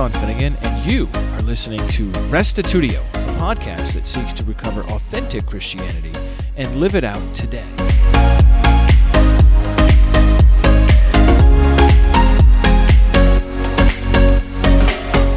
[0.00, 5.44] Sean Finnegan, and you are listening to Restitutio, a podcast that seeks to recover authentic
[5.44, 6.14] Christianity
[6.56, 7.66] and live it out today.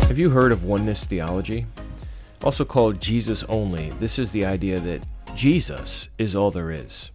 [0.08, 1.66] Have you heard of oneness theology?
[2.42, 5.02] Also called Jesus only, this is the idea that
[5.36, 7.12] Jesus is all there is.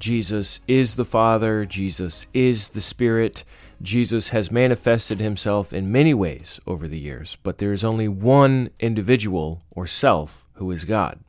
[0.00, 3.44] Jesus is the Father, Jesus is the Spirit.
[3.80, 8.70] Jesus has manifested himself in many ways over the years, but there is only one
[8.80, 11.20] individual or self who is God.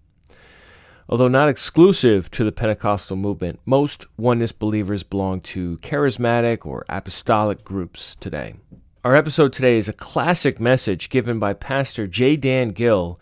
[1.08, 7.64] Although not exclusive to the Pentecostal movement, most oneness believers belong to charismatic or apostolic
[7.64, 8.56] groups today.
[9.04, 12.36] Our episode today is a classic message given by Pastor J.
[12.36, 13.20] Dan Gill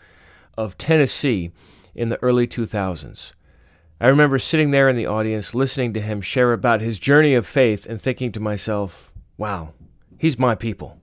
[0.58, 1.52] of Tennessee
[1.94, 3.34] in the early 2000s.
[4.00, 7.48] I remember sitting there in the audience listening to him share about his journey of
[7.48, 9.74] faith and thinking to myself, wow,
[10.18, 11.00] he's my people.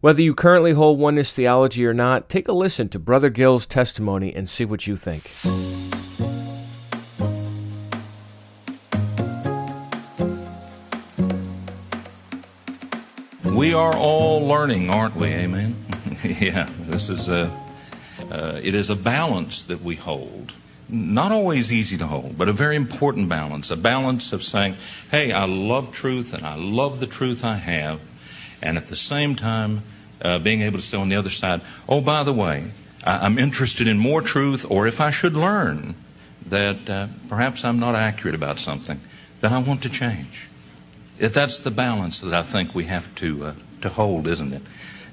[0.00, 4.32] Whether you currently hold oneness theology or not, take a listen to Brother Gill's testimony
[4.32, 5.30] and see what you think.
[13.44, 15.28] We are all learning, aren't we?
[15.28, 15.74] Amen.
[16.22, 17.50] yeah, this is a.
[18.30, 20.52] Uh, it is a balance that we hold.
[20.88, 23.70] Not always easy to hold, but a very important balance.
[23.70, 24.76] A balance of saying,
[25.10, 28.00] "Hey, I love truth, and I love the truth I have,"
[28.62, 29.82] and at the same time,
[30.22, 32.64] uh, being able to say on the other side, "Oh, by the way,
[33.04, 35.94] I- I'm interested in more truth, or if I should learn
[36.46, 38.98] that uh, perhaps I'm not accurate about something,
[39.42, 40.48] then I want to change."
[41.18, 43.52] It, that's the balance that I think we have to uh,
[43.82, 44.62] to hold, isn't it?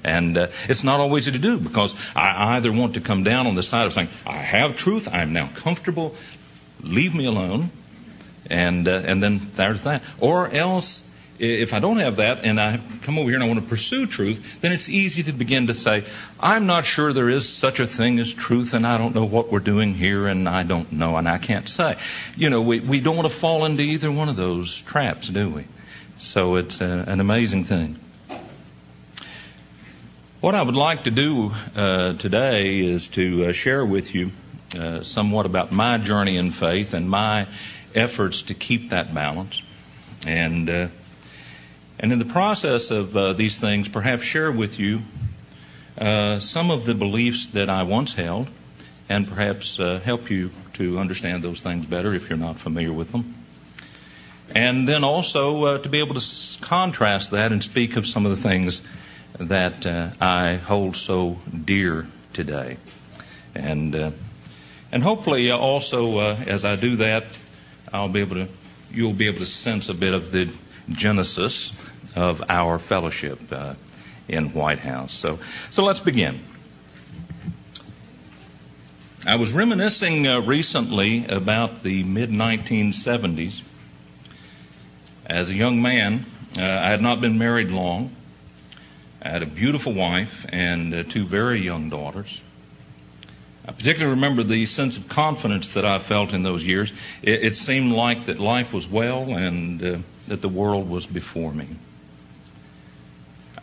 [0.06, 3.48] And uh, it's not always easy to do because I either want to come down
[3.48, 6.14] on the side of saying I have truth, I'm now comfortable,
[6.80, 7.70] leave me alone,
[8.48, 11.02] and uh, and then there's that, or else
[11.38, 14.06] if I don't have that and I come over here and I want to pursue
[14.06, 16.04] truth, then it's easy to begin to say,
[16.40, 19.52] I'm not sure there is such a thing as truth and I don't know what
[19.52, 21.98] we're doing here and I don't know and I can't say.
[22.36, 25.50] You know, we, we don't want to fall into either one of those traps, do
[25.50, 25.66] we?
[26.20, 27.98] So it's a, an amazing thing.
[30.42, 34.32] What I would like to do uh, today is to uh, share with you
[34.78, 37.46] uh, somewhat about my journey in faith and my
[37.94, 39.62] efforts to keep that balance,
[40.26, 40.88] and uh,
[41.98, 45.00] and in the process of uh, these things, perhaps share with you
[45.96, 48.48] uh, some of the beliefs that I once held,
[49.08, 53.34] and perhaps help you to understand those things better if you're not familiar with them.
[54.54, 58.48] And then also to be able to contrast that and speak of some of the
[58.48, 58.82] things
[59.38, 62.78] that uh, I hold so dear today.
[63.54, 64.10] And uh,
[64.92, 67.24] and hopefully also as I do that,
[67.92, 68.48] I'll be able to
[68.92, 70.50] you'll be able to sense a bit of the
[70.88, 71.72] genesis
[72.14, 73.40] of our fellowship
[74.28, 75.12] in White House.
[75.12, 75.38] So
[75.70, 76.40] so let's begin.
[79.26, 83.62] I was reminiscing uh, recently about the mid 1970s
[85.26, 86.24] as a young man,
[86.56, 88.14] uh, I had not been married long.
[89.26, 92.40] I had a beautiful wife and uh, two very young daughters.
[93.66, 96.92] I particularly remember the sense of confidence that I felt in those years.
[97.22, 99.98] It, it seemed like that life was well and uh,
[100.28, 101.66] that the world was before me.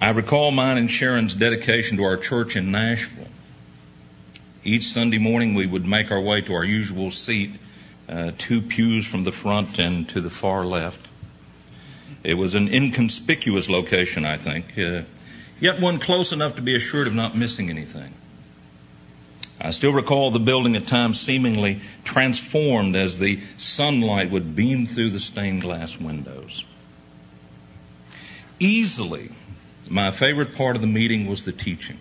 [0.02, 3.32] I recall mine and Sharon's dedication to our church in Nashville.
[4.66, 7.52] Each Sunday morning, we would make our way to our usual seat,
[8.10, 11.00] uh, two pews from the front and to the far left.
[12.22, 15.04] It was an inconspicuous location, I think, uh,
[15.60, 18.14] yet one close enough to be assured of not missing anything.
[19.60, 25.12] I still recall the building at times seemingly transformed as the sunlight would beam through
[25.12, 26.66] the stained glass windows.
[28.60, 29.32] Easily,
[29.90, 31.98] my favorite part of the meeting was the teaching.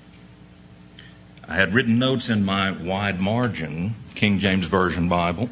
[1.47, 5.51] I had written notes in my wide margin King James Version Bible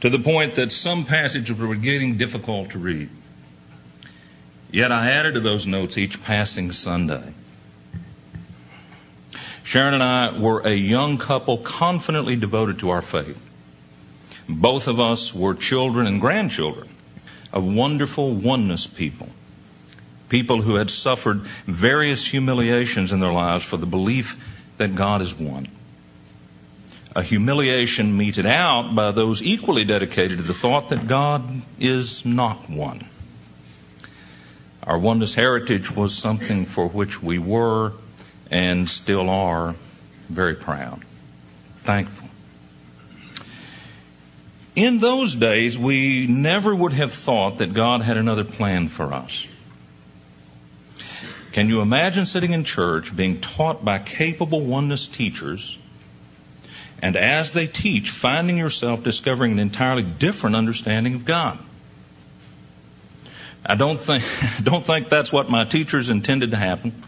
[0.00, 3.08] to the point that some passages were getting difficult to read.
[4.74, 7.32] Yet I added to those notes each passing Sunday.
[9.62, 13.38] Sharon and I were a young couple confidently devoted to our faith.
[14.48, 16.88] Both of us were children and grandchildren
[17.52, 19.28] of wonderful oneness people.
[20.28, 24.44] People who had suffered various humiliations in their lives for the belief
[24.78, 25.68] that God is one.
[27.14, 32.68] A humiliation meted out by those equally dedicated to the thought that God is not
[32.68, 33.04] one.
[34.86, 37.92] Our oneness heritage was something for which we were
[38.50, 39.74] and still are
[40.28, 41.04] very proud,
[41.84, 42.28] thankful.
[44.76, 49.46] In those days, we never would have thought that God had another plan for us.
[51.52, 55.78] Can you imagine sitting in church being taught by capable oneness teachers
[57.00, 61.58] and as they teach, finding yourself discovering an entirely different understanding of God?
[63.66, 64.24] I don't think,
[64.62, 67.02] don't think that's what my teachers intended to happen,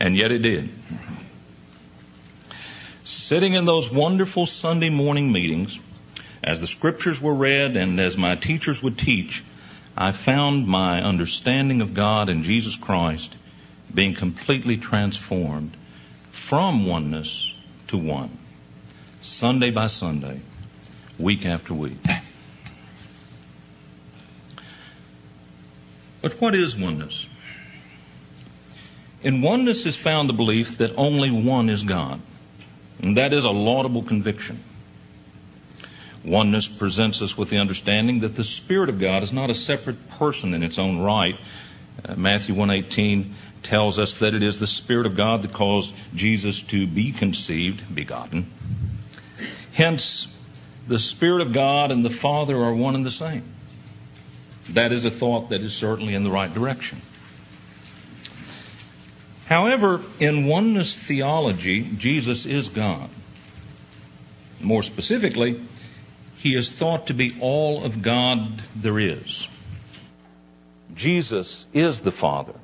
[0.00, 0.72] and yet it did.
[3.04, 5.78] Sitting in those wonderful Sunday morning meetings,
[6.44, 9.44] as the scriptures were read and as my teachers would teach,
[9.96, 13.34] I found my understanding of God and Jesus Christ
[13.92, 15.76] being completely transformed
[16.30, 17.54] from oneness
[17.88, 18.38] to one,
[19.20, 20.40] Sunday by Sunday,
[21.18, 21.98] week after week.
[26.22, 27.28] But what is oneness?
[29.22, 32.20] In oneness is found the belief that only one is God.
[33.00, 34.62] And that is a laudable conviction.
[36.24, 40.08] Oneness presents us with the understanding that the Spirit of God is not a separate
[40.10, 41.36] person in its own right.
[42.04, 43.34] Uh, Matthew 118
[43.64, 47.92] tells us that it is the Spirit of God that caused Jesus to be conceived,
[47.92, 48.50] begotten.
[49.72, 50.32] Hence,
[50.86, 53.44] the Spirit of God and the Father are one and the same.
[54.70, 57.00] That is a thought that is certainly in the right direction.
[59.46, 63.10] However, in oneness theology, Jesus is God.
[64.60, 65.60] More specifically,
[66.36, 69.48] he is thought to be all of God there is.
[70.94, 72.54] Jesus is the Father.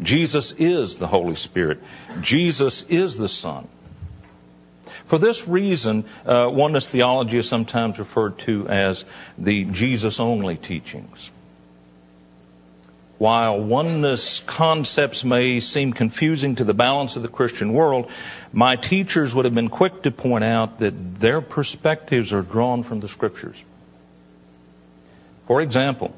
[0.00, 1.82] Jesus is the Holy Spirit.
[2.20, 3.68] Jesus is the Son.
[5.08, 9.06] For this reason, uh, oneness theology is sometimes referred to as
[9.38, 11.30] the Jesus only teachings.
[13.16, 18.10] While oneness concepts may seem confusing to the balance of the Christian world,
[18.52, 23.00] my teachers would have been quick to point out that their perspectives are drawn from
[23.00, 23.56] the Scriptures.
[25.46, 26.14] For example,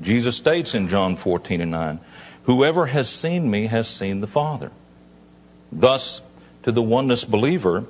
[0.00, 2.00] Jesus states in John 14 and 9,
[2.44, 4.72] Whoever has seen me has seen the Father.
[5.70, 6.22] Thus,
[6.62, 7.84] to the oneness believer,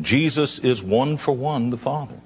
[0.00, 2.20] Jesus is one for one the Father.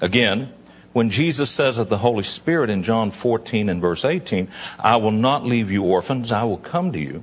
[0.00, 0.52] Again,
[0.92, 4.48] when Jesus says of the Holy Spirit in John 14 and verse 18,
[4.78, 7.22] I will not leave you orphans, I will come to you.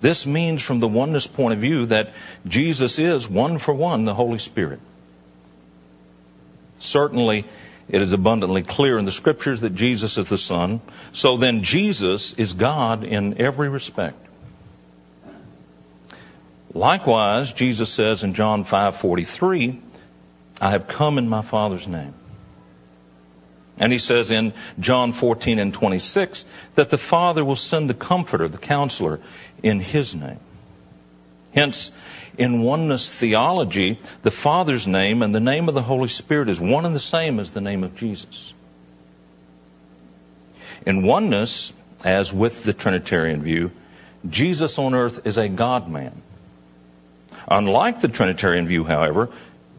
[0.00, 2.12] This means from the oneness point of view that
[2.46, 4.80] Jesus is one for one the Holy Spirit.
[6.78, 7.44] Certainly,
[7.88, 10.80] it is abundantly clear in the scriptures that Jesus is the Son.
[11.12, 14.27] So then Jesus is God in every respect.
[16.78, 19.80] Likewise, Jesus says in John 5:43,
[20.60, 22.14] I have come in my Father's name.
[23.78, 26.44] And he says in John 14 and 26
[26.76, 29.18] that the Father will send the Comforter, the Counselor,
[29.60, 30.38] in His name.
[31.52, 31.90] Hence,
[32.36, 36.86] in oneness theology, the Father's name and the name of the Holy Spirit is one
[36.86, 38.52] and the same as the name of Jesus.
[40.86, 41.72] In oneness,
[42.04, 43.72] as with the Trinitarian view,
[44.30, 46.22] Jesus on earth is a God man.
[47.50, 49.30] Unlike the Trinitarian view, however,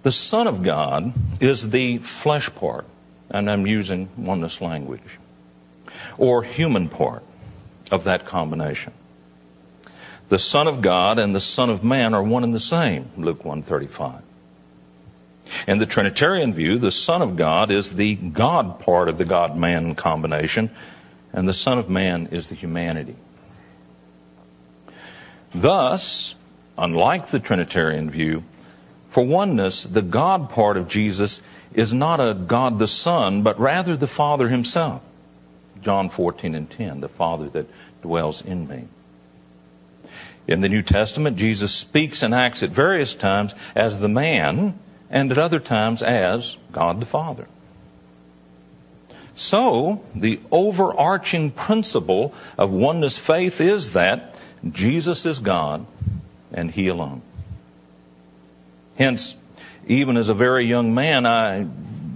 [0.03, 2.85] the Son of God is the flesh part
[3.29, 5.01] and I'm using oneness language,
[6.17, 7.23] or human part
[7.91, 8.93] of that combination.
[10.29, 13.45] The Son of God and the Son of Man are one and the same, Luke
[13.45, 14.21] 135.
[15.67, 19.95] In the Trinitarian view, the Son of God is the God part of the God-man
[19.95, 20.69] combination,
[21.33, 23.15] and the Son of Man is the humanity.
[25.53, 26.35] Thus,
[26.79, 28.43] unlike the Trinitarian view,
[29.09, 31.41] for oneness, the God part of Jesus
[31.73, 35.01] is not a God the Son, but rather the Father himself.
[35.81, 37.67] John 14 and 10, the Father that
[38.01, 38.85] dwells in me.
[40.47, 44.77] In the New Testament, Jesus speaks and acts at various times as the man
[45.09, 47.47] and at other times as God the Father.
[49.35, 54.35] So, the overarching principle of oneness faith is that
[54.69, 55.85] Jesus is God
[56.53, 57.21] and He alone.
[58.97, 59.35] Hence,
[59.87, 61.65] even as a very young man, I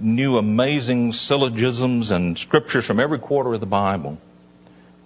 [0.00, 4.18] knew amazing syllogisms and scriptures from every quarter of the Bible,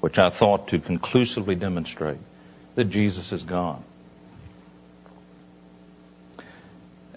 [0.01, 2.19] which I thought to conclusively demonstrate
[2.75, 3.83] that Jesus is God.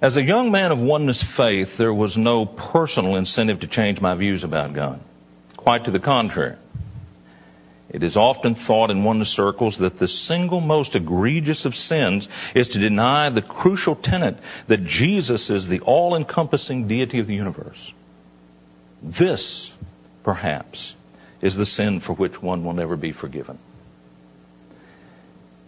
[0.02, 4.16] As a young man of oneness faith, there was no personal incentive to change my
[4.16, 5.00] views about God.
[5.58, 6.56] Quite to the contrary.
[7.92, 12.70] It is often thought in oneness circles that the single most egregious of sins is
[12.70, 17.94] to deny the crucial tenet that Jesus is the all-encompassing deity of the universe.
[19.04, 19.74] This,
[20.24, 20.96] perhaps,
[21.42, 23.58] is the sin for which one will never be forgiven.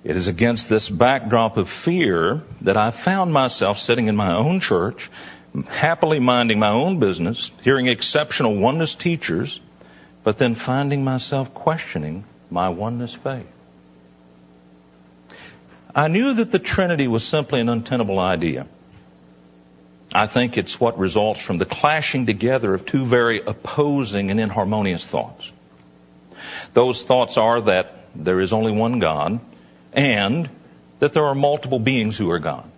[0.05, 4.61] It is against this backdrop of fear that I found myself sitting in my own
[4.61, 5.09] church,
[5.67, 9.59] happily minding my own business, hearing exceptional oneness teachers
[10.23, 13.47] but then finding myself questioning my oneness faith.
[15.95, 18.65] I knew that the Trinity was simply an untenable idea.
[20.13, 25.05] I think it's what results from the clashing together of two very opposing and inharmonious
[25.05, 25.51] thoughts.
[26.73, 29.39] Those thoughts are that there is only one God
[29.91, 30.49] and
[30.99, 32.69] that there are multiple beings who are God.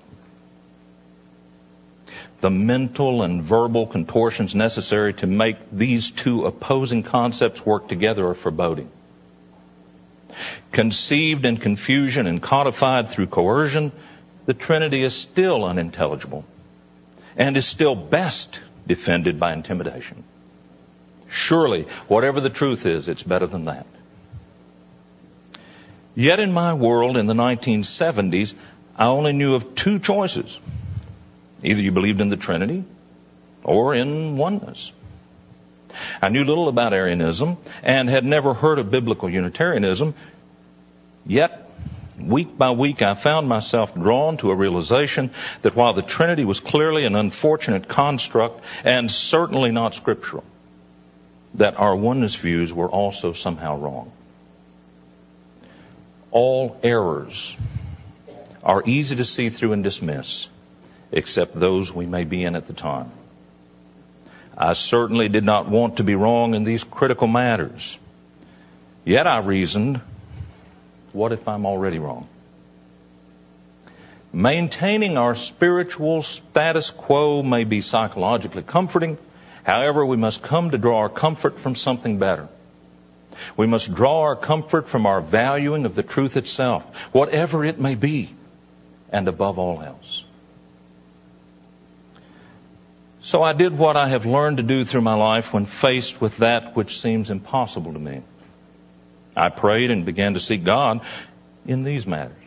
[2.45, 8.35] The mental and verbal contortions necessary to make these two opposing concepts work together are
[8.35, 8.91] foreboding.
[10.71, 13.91] Conceived in confusion and codified through coercion,
[14.45, 16.45] the Trinity is still unintelligible
[17.35, 20.23] and is still best defended by intimidation.
[21.27, 23.87] Surely, whatever the truth is, it's better than that.
[26.13, 28.53] Yet in my world in the 1970s,
[28.95, 30.59] I only knew of two choices.
[31.65, 32.83] Either you believed in the Trinity
[33.63, 34.91] or in oneness.
[36.21, 40.13] I knew little about Arianism and had never heard of biblical Unitarianism.
[41.25, 41.69] Yet,
[42.19, 45.31] week by week, I found myself drawn to a realization
[45.61, 50.43] that while the Trinity was clearly an unfortunate construct and certainly not scriptural,
[51.55, 54.11] that our oneness views were also somehow wrong
[56.35, 57.55] all errors
[58.61, 60.49] are easy to see through and dismiss,
[61.15, 63.09] except those we may be in at the time.
[64.57, 67.97] I certainly did not want to be wrong in these critical matters.
[69.05, 70.01] Yet I reasoned,
[71.13, 72.27] what if I'm already wrong?
[74.33, 79.17] Maintaining our spiritual status quo may be psychologically comforting.
[79.63, 82.49] However, we must come to draw our comfort from something better.
[83.55, 87.95] We must draw our comfort from our valuing of the truth itself, whatever it may
[87.95, 88.29] be,
[89.11, 90.24] and above all else.
[93.25, 96.37] So I did what I have learned to do through my life when faced with
[96.37, 98.21] that which seems impossible to me.
[99.35, 101.01] I prayed and began to seek God
[101.65, 102.37] in these matters.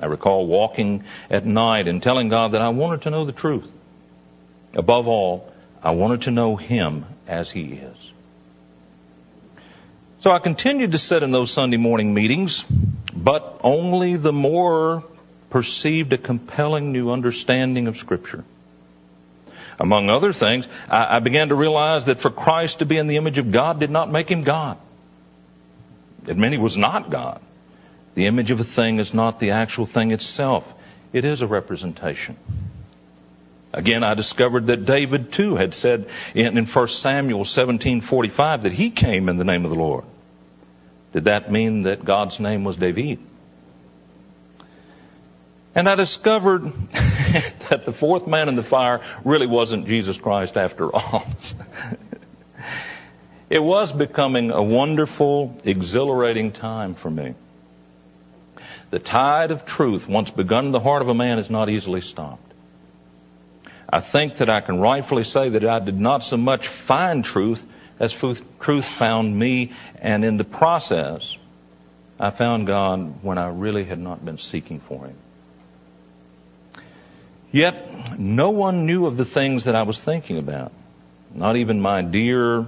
[0.00, 3.70] I recall walking at night and telling God that I wanted to know the truth.
[4.72, 5.52] Above all,
[5.82, 8.12] I wanted to know Him as He is.
[10.20, 12.64] So I continued to sit in those Sunday morning meetings,
[13.14, 15.04] but only the more
[15.50, 18.42] perceived a compelling new understanding of Scripture.
[19.78, 23.38] Among other things, I, began to realize that for Christ to be in the image
[23.38, 24.78] of God did not make him God.
[26.26, 27.40] It meant he was not God.
[28.14, 30.64] The image of a thing is not the actual thing itself.
[31.12, 32.36] It is a representation.
[33.72, 38.90] Again, I discovered that David too had said in, in 1 Samuel 17:45 that he
[38.90, 40.04] came in the name of the Lord.
[41.12, 43.18] Did that mean that God's name was David?
[45.76, 46.72] And I discovered
[47.68, 51.26] that the fourth man in the fire really wasn't Jesus Christ after all.
[53.50, 57.34] it was becoming a wonderful, exhilarating time for me.
[58.88, 62.00] The tide of truth, once begun in the heart of a man, is not easily
[62.00, 62.54] stopped.
[63.86, 67.66] I think that I can rightfully say that I did not so much find truth
[68.00, 71.36] as truth found me, and in the process,
[72.18, 75.16] I found God when I really had not been seeking for Him.
[77.52, 80.72] Yet, no one knew of the things that I was thinking about.
[81.34, 82.66] Not even my dear,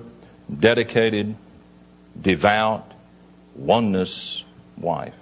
[0.56, 1.35] dedicated,
[2.20, 2.90] devout,
[3.54, 4.44] oneness
[4.76, 5.14] wife.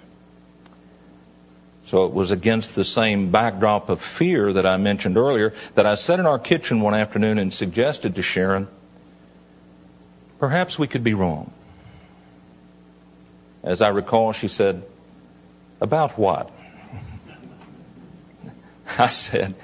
[1.85, 5.95] So it was against the same backdrop of fear that I mentioned earlier that I
[5.95, 8.67] sat in our kitchen one afternoon and suggested to Sharon
[10.39, 11.51] Perhaps we could be wrong.
[13.63, 14.83] As I recall, she said,
[15.81, 16.51] About what?
[18.97, 19.55] I said,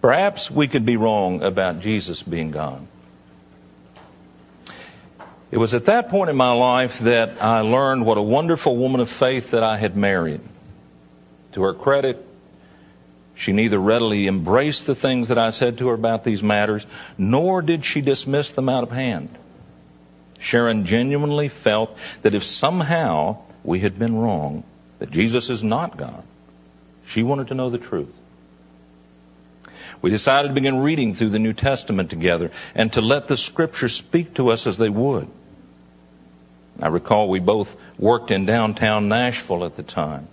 [0.00, 2.86] Perhaps we could be wrong about Jesus being God.
[5.50, 9.00] It was at that point in my life that I learned what a wonderful woman
[9.00, 10.40] of faith that I had married.
[11.52, 12.24] To her credit,
[13.34, 16.86] she neither readily embraced the things that I said to her about these matters,
[17.18, 19.36] nor did she dismiss them out of hand.
[20.38, 24.62] Sharon genuinely felt that if somehow we had been wrong,
[25.00, 26.22] that Jesus is not God,
[27.06, 28.14] she wanted to know the truth.
[30.02, 33.94] We decided to begin reading through the New Testament together and to let the scriptures
[33.94, 35.28] speak to us as they would.
[36.80, 40.28] I recall we both worked in downtown Nashville at the time.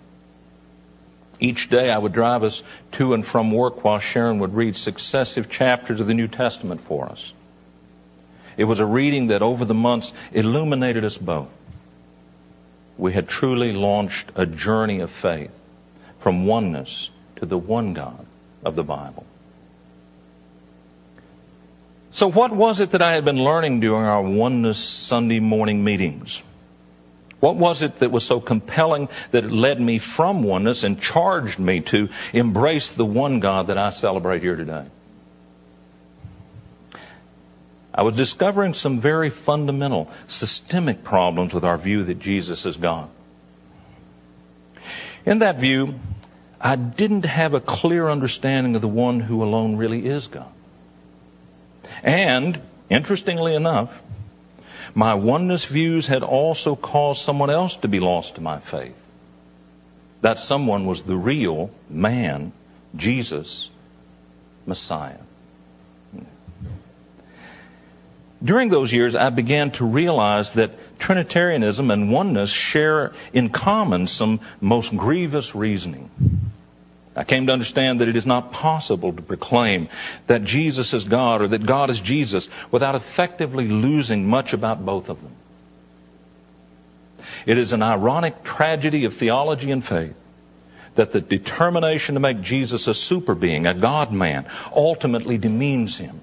[1.40, 5.50] Each day I would drive us to and from work while Sharon would read successive
[5.50, 7.34] chapters of the New Testament for us.
[8.56, 11.50] It was a reading that over the months illuminated us both.
[12.98, 15.52] We had truly launched a journey of faith
[16.20, 18.26] from oneness to the one God
[18.66, 19.26] of the Bible.
[22.18, 26.42] So, what was it that I had been learning during our Oneness Sunday morning meetings?
[27.40, 31.60] What was it that was so compelling that it led me from oneness and charged
[31.60, 34.88] me to embrace the one God that I celebrate here today?
[37.94, 43.12] I was discovering some very fundamental, systemic problems with our view that Jesus is God.
[45.24, 46.00] In that view,
[46.60, 50.52] I didn't have a clear understanding of the one who alone really is God.
[52.04, 53.90] And, interestingly enough,
[54.94, 58.96] my oneness views had also caused someone else to be lost to my faith.
[60.22, 62.52] That someone was the real man,
[62.96, 63.70] Jesus,
[64.66, 65.20] Messiah.
[68.44, 74.42] During those years, I began to realize that Trinitarianism and oneness share in common some
[74.62, 76.10] most grievous reasoning.
[77.18, 79.90] I came to understand that it is not possible to proclaim
[80.28, 85.10] that Jesus is God or that God is Jesus without effectively losing much about both
[85.10, 85.32] of them.
[87.48, 90.14] It is an ironic tragedy of theology and faith
[90.94, 94.46] that the determination to make Jesus a super being, a God man,
[94.76, 96.22] ultimately demeans him.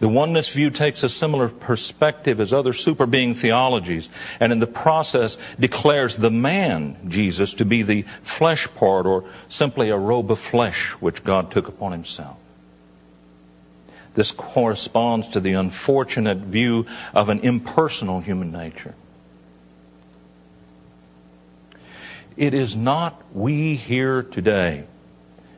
[0.00, 4.08] The oneness view takes a similar perspective as other super being theologies,
[4.40, 9.90] and in the process declares the man, Jesus, to be the flesh part or simply
[9.90, 12.38] a robe of flesh which God took upon himself.
[14.14, 18.94] This corresponds to the unfortunate view of an impersonal human nature.
[22.38, 24.84] It is not we here today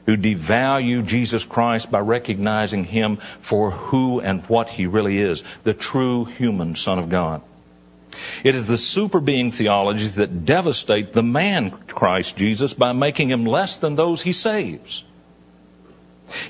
[0.07, 5.75] who devalue Jesus Christ by recognizing him for who and what he really is, the
[5.75, 7.43] true human Son of God.
[8.45, 13.47] It is the super being theologies that devastate the man Christ Jesus by making him
[13.47, 15.05] less than those he saves.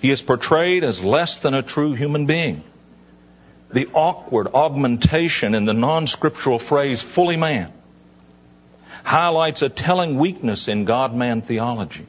[0.01, 2.63] He is portrayed as less than a true human being.
[3.71, 7.73] The awkward augmentation in the non scriptural phrase fully man
[9.05, 12.07] highlights a telling weakness in God man theology.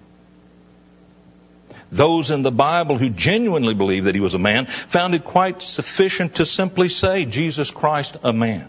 [1.91, 5.61] Those in the Bible who genuinely believed that he was a man found it quite
[5.61, 8.67] sufficient to simply say, Jesus Christ, a man.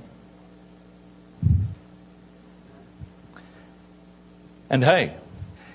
[4.70, 5.14] And hey,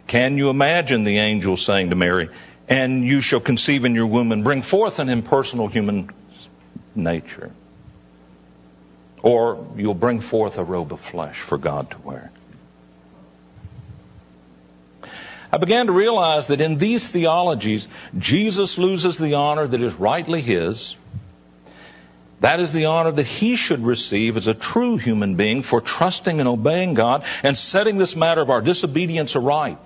[0.08, 2.30] can you imagine the angel saying to Mary,
[2.68, 6.10] and you shall conceive in your womb and bring forth an impersonal human
[6.96, 7.52] nature?
[9.22, 12.32] Or you'll bring forth a robe of flesh for God to wear.
[15.52, 20.42] I began to realize that in these theologies, Jesus loses the honor that is rightly
[20.42, 20.96] his.
[22.42, 26.40] That is the honor that he should receive as a true human being for trusting
[26.40, 29.86] and obeying God and setting this matter of our disobedience aright.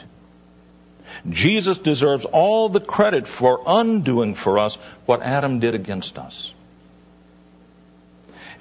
[1.30, 6.54] Jesus deserves all the credit for undoing for us what Adam did against us.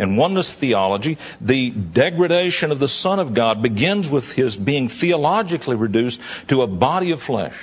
[0.03, 5.77] In oneness theology, the degradation of the Son of God begins with his being theologically
[5.77, 7.55] reduced to a body of flesh.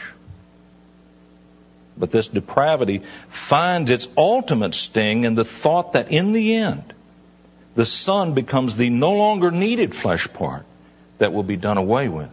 [1.97, 6.93] But this depravity finds its ultimate sting in the thought that in the end,
[7.75, 10.65] the Son becomes the no longer needed flesh part
[11.17, 12.30] that will be done away with.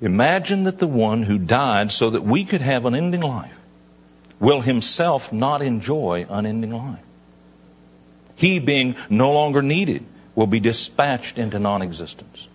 [0.00, 3.54] Imagine that the one who died so that we could have unending life
[4.40, 6.98] will himself not enjoy unending life.
[8.40, 12.48] He, being no longer needed, will be dispatched into non existence.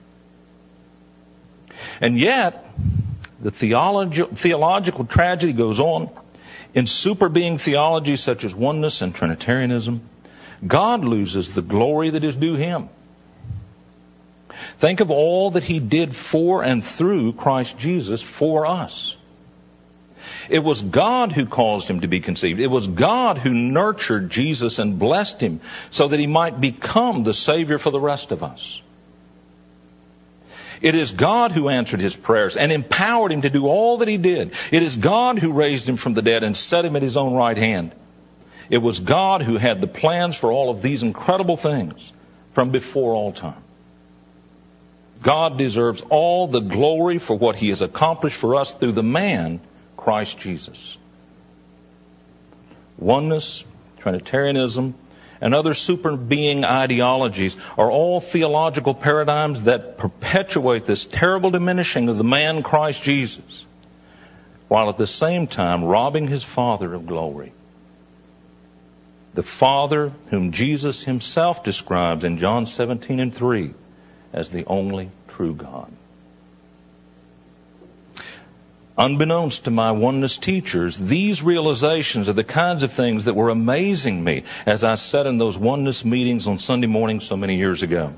[2.01, 2.65] And yet,
[3.39, 6.09] the theologi- theological tragedy goes on.
[6.73, 10.01] In super being theology such as oneness and Trinitarianism,
[10.65, 12.89] God loses the glory that is due Him.
[14.79, 19.15] Think of all that He did for and through Christ Jesus for us.
[20.49, 22.59] It was God who caused him to be conceived.
[22.59, 27.33] It was God who nurtured Jesus and blessed him so that he might become the
[27.33, 28.81] Savior for the rest of us.
[30.81, 34.17] It is God who answered his prayers and empowered him to do all that he
[34.17, 34.53] did.
[34.71, 37.33] It is God who raised him from the dead and set him at his own
[37.33, 37.93] right hand.
[38.69, 42.11] It was God who had the plans for all of these incredible things
[42.53, 43.63] from before all time.
[45.21, 49.59] God deserves all the glory for what he has accomplished for us through the man
[50.05, 50.99] Christ Jesus.
[52.99, 53.65] Oneness,
[53.97, 54.93] Trinitarianism,
[55.41, 62.19] and other super being ideologies are all theological paradigms that perpetuate this terrible diminishing of
[62.19, 63.65] the man Christ Jesus,
[64.67, 67.51] while at the same time robbing his Father of glory.
[69.33, 73.73] The Father whom Jesus himself describes in John 17 and 3
[74.33, 75.91] as the only true God.
[78.97, 84.23] Unbeknownst to my oneness teachers, these realizations are the kinds of things that were amazing
[84.23, 88.13] me as I sat in those oneness meetings on Sunday morning so many years ago.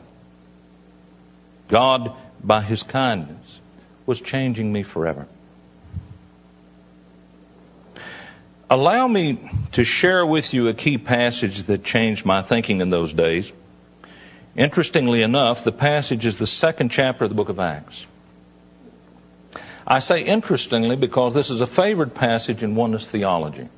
[1.68, 2.14] God,
[2.44, 3.60] by His kindness,
[4.06, 5.28] was changing me forever.
[8.70, 9.40] Allow me
[9.74, 13.52] to share with you a key passage that changed my thinking in those days.
[14.56, 18.06] Interestingly enough, the passage is the second chapter of the book of Acts.
[19.90, 23.70] I say interestingly because this is a favored passage in oneness theology.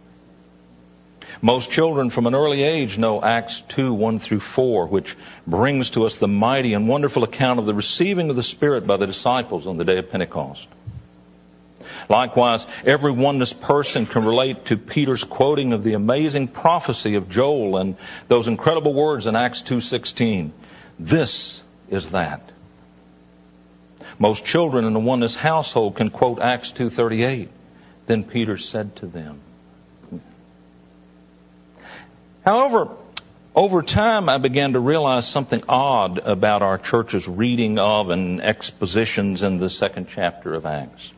[1.39, 6.05] Most children from an early age know Acts 2, 1 through 4, which brings to
[6.05, 9.67] us the mighty and wonderful account of the receiving of the Spirit by the disciples
[9.67, 10.67] on the day of Pentecost.
[12.09, 17.77] Likewise, every oneness person can relate to Peter's quoting of the amazing prophecy of Joel
[17.77, 17.95] and
[18.27, 20.51] those incredible words in Acts 2:16.
[20.97, 22.41] This is that.
[24.19, 27.47] Most children in the oneness household can quote Acts 2:38.
[28.05, 29.39] Then Peter said to them.
[32.43, 32.89] However,
[33.55, 39.41] over time I began to realize something odd about our church's reading of and expositions
[39.41, 41.13] in the second chapter of Acts.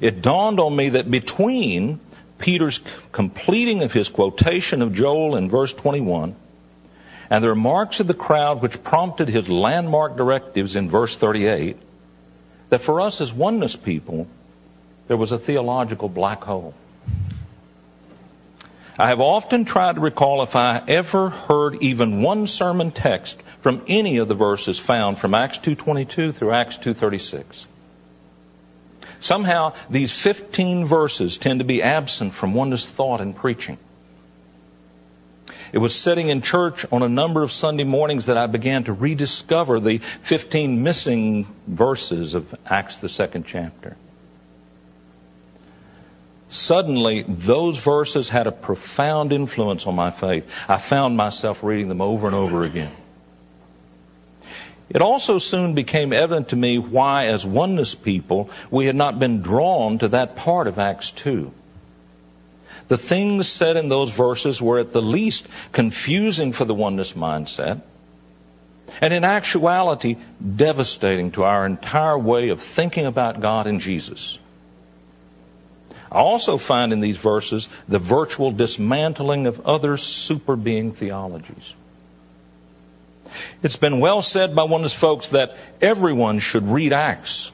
[0.00, 2.00] It dawned on me that between
[2.38, 6.34] Peter's completing of his quotation of Joel in verse 21
[7.30, 11.76] and the remarks of the crowd which prompted his landmark directives in verse 38,
[12.70, 14.26] that for us as oneness people,
[15.08, 16.74] there was a theological black hole.
[18.98, 23.82] I have often tried to recall if I ever heard even one sermon text from
[23.88, 27.66] any of the verses found from Acts 2.22 through Acts 2.36.
[29.20, 33.78] Somehow, these 15 verses tend to be absent from oneness thought and preaching.
[35.72, 38.92] It was sitting in church on a number of Sunday mornings that I began to
[38.92, 43.96] rediscover the 15 missing verses of Acts, the second chapter.
[46.48, 50.48] Suddenly, those verses had a profound influence on my faith.
[50.68, 52.92] I found myself reading them over and over again.
[54.88, 59.42] It also soon became evident to me why, as oneness people, we had not been
[59.42, 61.52] drawn to that part of Acts 2.
[62.88, 67.82] The things said in those verses were at the least confusing for the oneness mindset,
[69.00, 70.16] and in actuality,
[70.56, 74.38] devastating to our entire way of thinking about God and Jesus.
[76.10, 81.74] I also find in these verses the virtual dismantling of other super being theologies.
[83.62, 87.50] It's been well said by oneness folks that everyone should read Acts.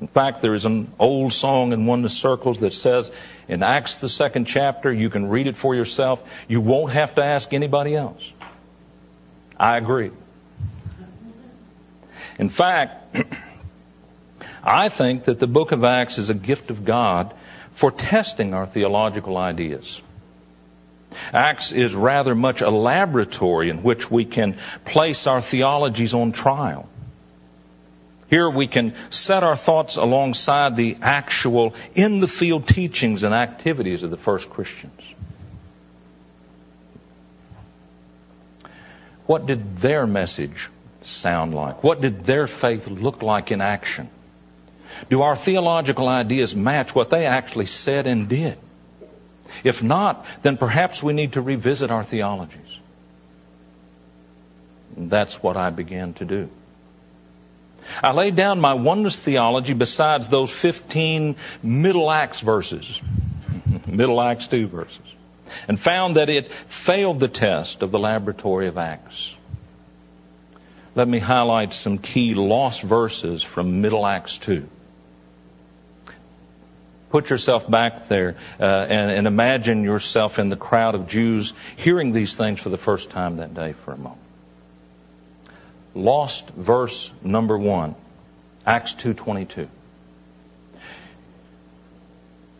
[0.00, 3.10] In fact, there is an old song in oneness circles that says,
[3.48, 6.22] in Acts, the second chapter, you can read it for yourself.
[6.48, 8.30] You won't have to ask anybody else.
[9.58, 10.10] I agree.
[12.38, 13.16] In fact,
[14.64, 17.34] I think that the book of Acts is a gift of God
[17.72, 20.00] for testing our theological ideas.
[21.32, 26.88] Acts is rather much a laboratory in which we can place our theologies on trial.
[28.32, 34.04] Here we can set our thoughts alongside the actual in the field teachings and activities
[34.04, 35.02] of the first Christians.
[39.26, 40.70] What did their message
[41.02, 41.84] sound like?
[41.84, 44.08] What did their faith look like in action?
[45.10, 48.56] Do our theological ideas match what they actually said and did?
[49.62, 52.78] If not, then perhaps we need to revisit our theologies.
[54.96, 56.48] And that's what I began to do.
[58.02, 63.00] I laid down my oneness theology besides those 15 Middle Acts verses,
[63.86, 65.06] Middle Acts 2 verses,
[65.68, 69.34] and found that it failed the test of the laboratory of Acts.
[70.94, 74.68] Let me highlight some key lost verses from Middle Acts 2.
[77.10, 82.12] Put yourself back there uh, and, and imagine yourself in the crowd of Jews hearing
[82.12, 84.21] these things for the first time that day for a moment
[85.94, 87.94] lost verse number 1
[88.66, 89.68] acts 2.22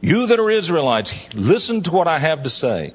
[0.00, 2.92] you that are israelites listen to what i have to say.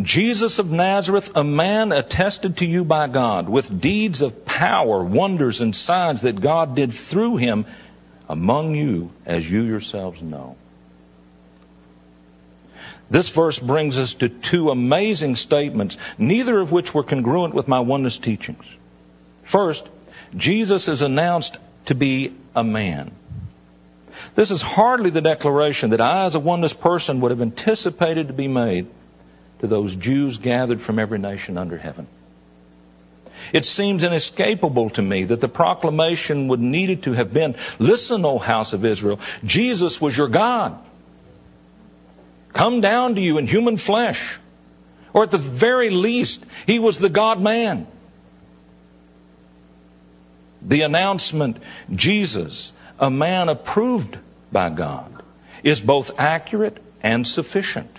[0.00, 5.60] Jesus of nazareth a man attested to you by god with deeds of power wonders
[5.60, 7.66] and signs that god did through him
[8.30, 10.56] among you as you yourselves know.
[13.10, 17.80] This verse brings us to two amazing statements, neither of which were congruent with my
[17.80, 18.64] oneness teachings.
[19.50, 19.88] First,
[20.36, 23.10] Jesus is announced to be a man.
[24.36, 28.32] This is hardly the declaration that I, as a oneness person, would have anticipated to
[28.32, 28.86] be made
[29.58, 32.06] to those Jews gathered from every nation under heaven.
[33.52, 38.38] It seems inescapable to me that the proclamation would needed to have been, listen, O
[38.38, 40.78] house of Israel, Jesus was your God.
[42.52, 44.38] Come down to you in human flesh.
[45.12, 47.88] Or at the very least, he was the God man.
[50.62, 51.58] The announcement,
[51.94, 54.18] Jesus, a man approved
[54.52, 55.22] by God,
[55.62, 57.90] is both accurate and sufficient.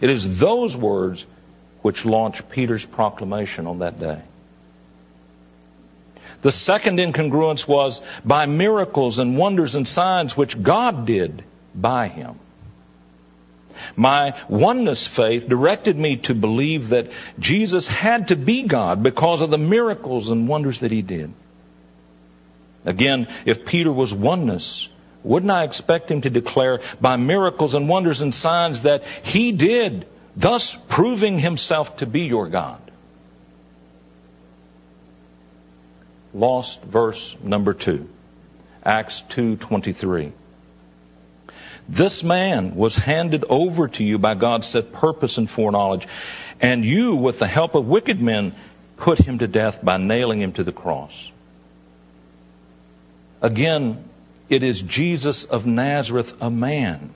[0.00, 1.24] It is those words
[1.82, 4.20] which launched Peter's proclamation on that day.
[6.42, 12.38] The second incongruence was by miracles and wonders and signs which God did by him.
[13.96, 19.50] My oneness faith directed me to believe that Jesus had to be God because of
[19.50, 21.32] the miracles and wonders that he did.
[22.84, 24.88] Again, if Peter was oneness,
[25.22, 30.06] wouldn't I expect him to declare by miracles and wonders and signs that he did,
[30.36, 32.80] thus proving himself to be your God?
[36.34, 38.08] Lost verse number 2.
[38.84, 40.32] Acts 2:23.
[41.88, 46.06] This man was handed over to you by God's set purpose and foreknowledge,
[46.60, 48.54] and you, with the help of wicked men,
[48.96, 51.30] put him to death by nailing him to the cross.
[53.40, 54.04] Again,
[54.48, 57.14] it is Jesus of Nazareth, a man,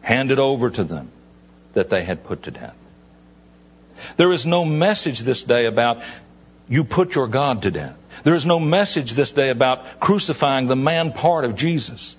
[0.00, 1.10] handed over to them
[1.74, 2.74] that they had put to death.
[4.16, 6.02] There is no message this day about
[6.68, 7.96] you put your God to death.
[8.24, 12.16] There is no message this day about crucifying the man part of Jesus.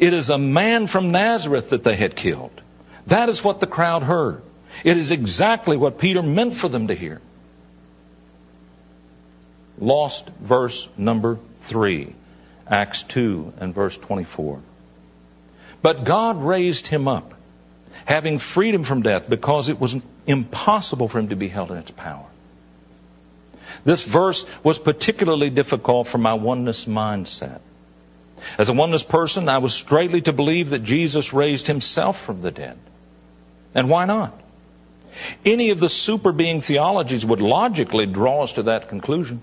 [0.00, 2.58] It is a man from Nazareth that they had killed.
[3.06, 4.40] That is what the crowd heard.
[4.82, 7.20] It is exactly what Peter meant for them to hear.
[9.78, 12.14] Lost verse number three,
[12.66, 14.60] Acts 2 and verse 24.
[15.82, 17.34] But God raised him up,
[18.06, 19.94] having freed him from death, because it was
[20.26, 22.26] impossible for him to be held in its power.
[23.84, 27.60] This verse was particularly difficult for my oneness mindset.
[28.58, 32.50] As a oneness person, I was straightly to believe that Jesus raised himself from the
[32.50, 32.78] dead.
[33.74, 34.38] And why not?
[35.44, 39.40] Any of the super being theologies would logically draw us to that conclusion.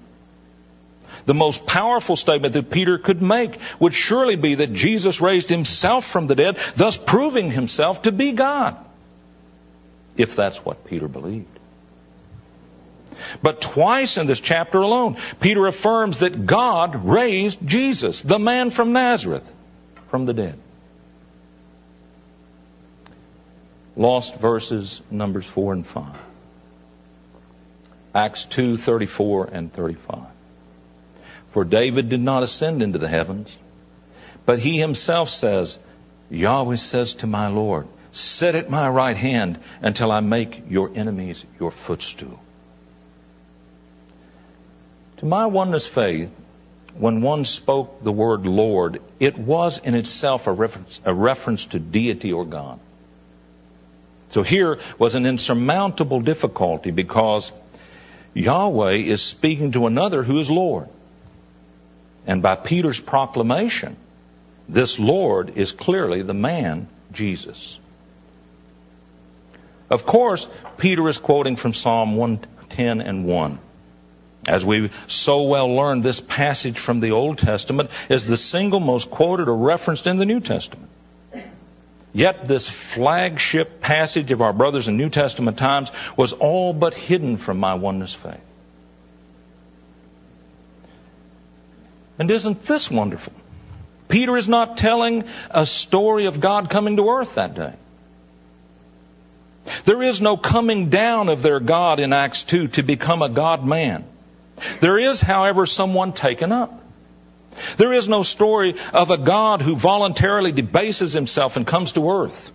[1.26, 6.06] The most powerful statement that Peter could make would surely be that Jesus raised himself
[6.06, 8.78] from the dead, thus proving himself to be God.
[10.16, 11.60] If that's what Peter believed.
[13.42, 18.94] But twice in this chapter alone, Peter affirms that God raised Jesus, the man from
[18.94, 19.52] Nazareth,
[20.10, 20.60] from the dead.
[23.96, 26.06] Lost verses, Numbers 4 and 5.
[28.14, 30.20] Acts 2, 34 and 35.
[31.52, 33.56] For David did not ascend into the heavens,
[34.46, 35.80] but he himself says,
[36.30, 41.44] Yahweh says to my Lord, Sit at my right hand until I make your enemies
[41.60, 42.40] your footstool.
[45.18, 46.32] To my oneness faith,
[46.98, 51.80] when one spoke the word Lord, it was in itself a reference, a reference to
[51.80, 52.80] deity or God.
[54.30, 57.52] So here was an insurmountable difficulty because
[58.34, 60.90] Yahweh is speaking to another who is Lord.
[62.26, 63.96] And by Peter's proclamation,
[64.68, 67.80] this Lord is clearly the man, Jesus.
[69.90, 73.60] Of course, Peter is quoting from Psalm 110 and 1.
[74.48, 79.12] As we so well learned, this passage from the Old Testament is the single most
[79.12, 80.90] quoted or referenced in the New Testament.
[82.14, 87.36] Yet this flagship passage of our brothers in New Testament times was all but hidden
[87.36, 88.40] from my oneness faith.
[92.18, 93.34] And isn't this wonderful?
[94.08, 97.74] Peter is not telling a story of God coming to earth that day.
[99.84, 103.66] There is no coming down of their God in Acts 2 to become a God
[103.66, 104.06] man.
[104.80, 106.84] There is, however, someone taken up.
[107.78, 112.52] There is no story of a God who voluntarily debases himself and comes to earth.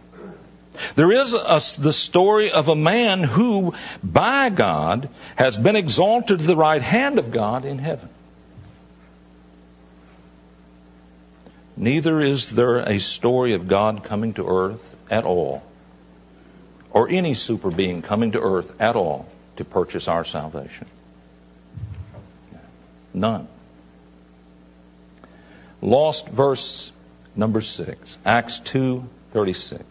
[0.94, 6.46] There is a, the story of a man who, by God, has been exalted to
[6.46, 8.08] the right hand of God in heaven.
[11.76, 15.62] Neither is there a story of God coming to earth at all,
[16.90, 20.86] or any super being coming to earth at all to purchase our salvation.
[23.14, 23.48] None.
[25.80, 26.92] Lost verse
[27.34, 29.82] number 6, Acts 2:36.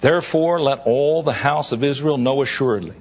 [0.00, 2.96] Therefore let all the house of Israel know assuredly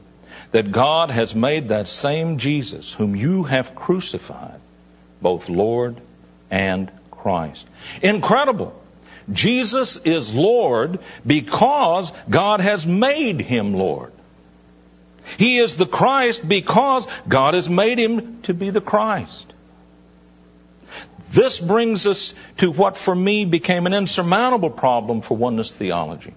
[0.52, 4.60] that God has made that same Jesus whom you have crucified
[5.22, 6.00] both Lord
[6.50, 7.66] and Christ.
[8.02, 8.80] Incredible.
[9.32, 14.12] Jesus is Lord because God has made him Lord.
[15.38, 19.54] He is the Christ because God has made him to be the Christ.
[21.32, 26.34] This brings us to what for me became an insurmountable problem for oneness theology.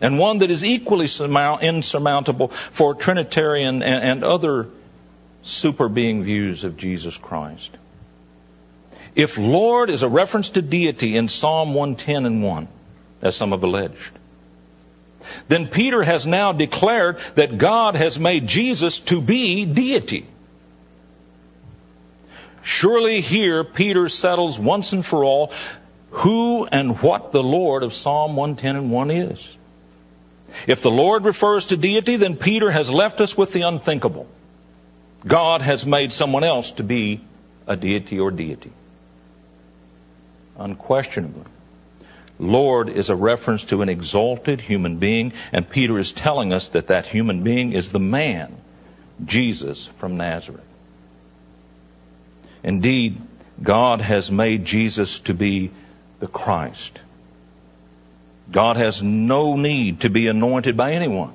[0.00, 4.68] And one that is equally insurmountable for Trinitarian and other
[5.42, 7.76] super being views of Jesus Christ.
[9.14, 12.68] If Lord is a reference to deity in Psalm 110 and 1,
[13.20, 14.18] as some have alleged,
[15.48, 20.26] then Peter has now declared that God has made Jesus to be deity.
[22.62, 25.52] Surely here Peter settles once and for all
[26.10, 29.56] who and what the Lord of Psalm 110 and 1 is.
[30.66, 34.28] If the Lord refers to deity, then Peter has left us with the unthinkable.
[35.26, 37.20] God has made someone else to be
[37.66, 38.72] a deity or deity.
[40.58, 41.44] Unquestionably.
[42.42, 46.88] Lord is a reference to an exalted human being, and Peter is telling us that
[46.88, 48.56] that human being is the man,
[49.24, 50.66] Jesus from Nazareth.
[52.64, 53.20] Indeed,
[53.62, 55.70] God has made Jesus to be
[56.18, 56.98] the Christ.
[58.50, 61.34] God has no need to be anointed by anyone.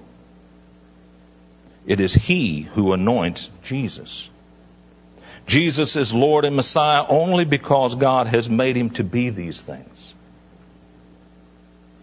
[1.86, 4.30] It is He who anoints Jesus.
[5.46, 9.97] Jesus is Lord and Messiah only because God has made Him to be these things.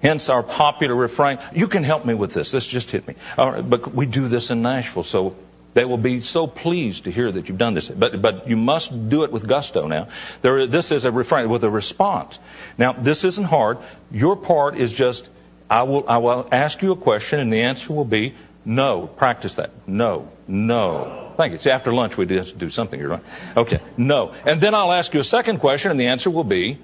[0.04, 2.50] Hence our popular refrain, you can help me with this.
[2.50, 3.14] This just hit me.
[3.36, 5.34] but we do this in Nashville, so
[5.72, 7.88] they will be so pleased to hear that you've done this.
[7.88, 10.08] But, but you must do it with gusto now.
[10.42, 12.38] There, this is a refrain with a response.
[12.76, 13.78] Now, this isn't hard.
[14.10, 15.26] Your part is just,
[15.70, 18.34] I will, I will ask you a question and the answer will be
[18.66, 19.06] no.
[19.06, 19.70] Practice that.
[19.86, 20.28] No.
[20.46, 21.32] No.
[21.38, 21.58] Thank you.
[21.58, 23.22] See, after lunch we have to do something here, right?
[23.56, 23.80] Okay.
[23.96, 24.34] No.
[24.44, 26.78] And then I'll ask you a second question and the answer will be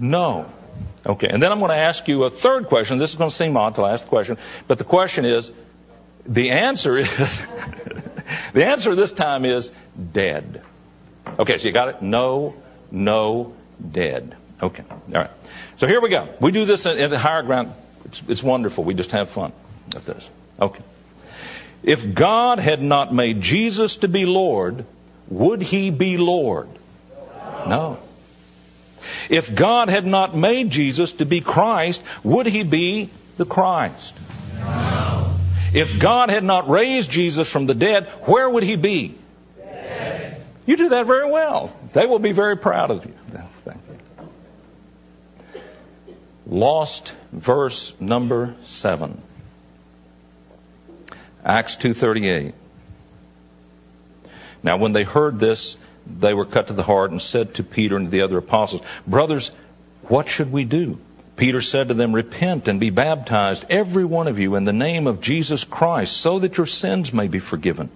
[0.00, 0.46] no.
[1.06, 2.98] Okay, and then I'm going to ask you a third question.
[2.98, 5.52] This is going to seem odd to ask the question, but the question is,
[6.26, 7.08] the answer is,
[8.52, 9.70] the answer this time is
[10.12, 10.62] dead.
[11.38, 12.02] Okay, so you got it?
[12.02, 12.54] No,
[12.90, 13.54] no,
[13.92, 14.36] dead.
[14.60, 15.30] Okay, all right.
[15.76, 16.28] So here we go.
[16.40, 17.72] We do this in, higher ground.
[18.06, 18.82] It's, it's wonderful.
[18.82, 19.52] We just have fun
[19.94, 20.28] with this.
[20.60, 20.82] Okay.
[21.82, 24.84] If God had not made Jesus to be Lord,
[25.28, 26.68] would he be Lord?
[27.66, 27.98] No.
[29.28, 34.14] If God had not made Jesus to be Christ, would he be the Christ?
[34.58, 35.36] No.
[35.74, 39.14] If God had not raised Jesus from the dead, where would he be?
[39.58, 40.42] Dead.
[40.64, 41.72] You do that very well.
[41.92, 43.14] They will be very proud of you.
[43.64, 45.60] Thank you.
[46.46, 49.20] Lost verse number 7.
[51.44, 52.54] Acts 2:38.
[54.62, 57.96] Now when they heard this, they were cut to the heart and said to Peter
[57.96, 59.50] and the other apostles, Brothers,
[60.02, 60.98] what should we do?
[61.36, 65.06] Peter said to them, Repent and be baptized, every one of you, in the name
[65.06, 67.90] of Jesus Christ, so that your sins may be forgiven,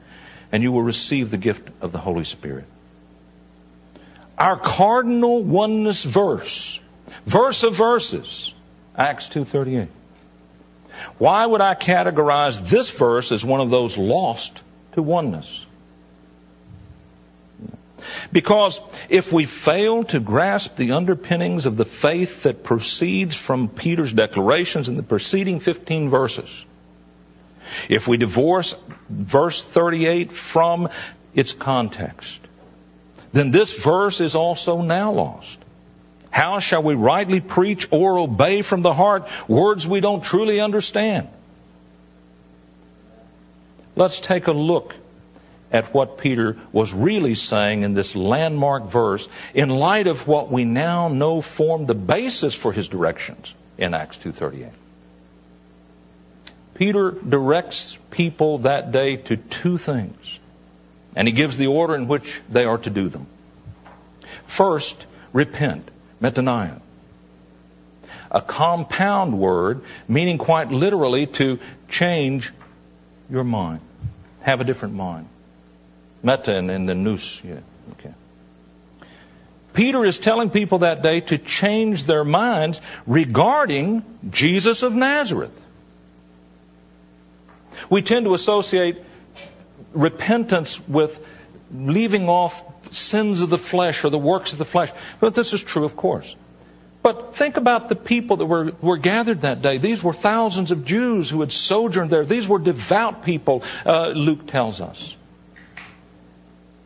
[0.53, 2.66] and you will receive the gift of the Holy Spirit.
[4.37, 6.81] Our cardinal oneness verse,
[7.27, 8.55] verse of verses,
[8.96, 9.88] Acts 2.38.
[11.18, 14.61] Why would I categorize this verse as one of those lost
[14.92, 15.64] to oneness?
[18.33, 24.13] Because if we fail to grasp the underpinnings of the faith that proceeds from Peter's
[24.13, 26.65] declarations in the preceding 15 verses,
[27.89, 28.75] if we divorce
[29.09, 30.89] verse 38 from
[31.35, 32.41] its context,
[33.33, 35.59] then this verse is also now lost.
[36.31, 41.29] How shall we rightly preach or obey from the heart words we don't truly understand?
[43.97, 44.95] Let's take a look
[45.73, 50.65] at what Peter was really saying in this landmark verse in light of what we
[50.65, 54.73] now know formed the basis for his directions in Acts 2:38.
[56.75, 60.39] Peter directs people that day to two things,
[61.15, 63.27] and he gives the order in which they are to do them.
[64.47, 65.89] First, repent,
[66.21, 66.81] metanoia.
[68.31, 72.53] A compound word meaning quite literally to change
[73.29, 73.81] your mind,
[74.41, 75.29] have a different mind.
[76.23, 77.43] Meta and the nous.
[77.43, 77.61] Yeah.
[77.93, 78.12] Okay.
[79.73, 85.59] Peter is telling people that day to change their minds regarding Jesus of Nazareth.
[87.89, 88.99] We tend to associate
[89.93, 91.25] repentance with
[91.73, 94.91] leaving off sins of the flesh or the works of the flesh.
[95.21, 96.35] But this is true, of course.
[97.03, 99.79] But think about the people that were, were gathered that day.
[99.79, 102.27] These were thousands of Jews who had sojourned there.
[102.27, 105.16] These were devout people, uh, Luke tells us.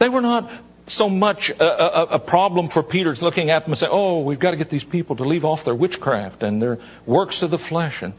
[0.04, 0.50] They were not
[0.86, 4.38] so much a, a, a, problem for Peter looking at them and saying, oh, we've
[4.38, 7.58] got to get these people to leave off their witchcraft and their works of the
[7.58, 8.02] flesh.
[8.02, 8.12] And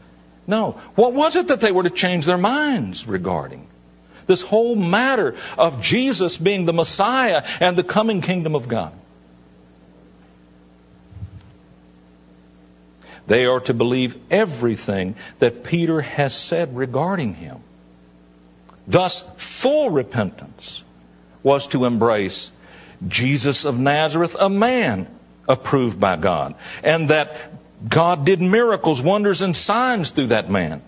[0.48, 0.72] no.
[0.96, 3.68] What was it that they were to change their minds regarding?
[4.26, 8.92] This whole matter of Jesus being the Messiah and the coming kingdom of God.
[13.28, 17.58] They are to believe everything that Peter has said regarding him.
[18.88, 20.82] Thus, full repentance
[21.46, 22.50] was to embrace
[23.06, 25.06] Jesus of Nazareth, a man
[25.48, 27.36] approved by God, and that
[27.88, 30.82] God did miracles, wonders, and signs through that man,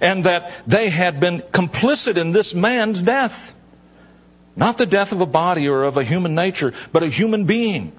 [0.00, 3.54] and that they had been complicit in this man's death.
[4.56, 7.92] Not the death of a body or of a human nature, but a human being.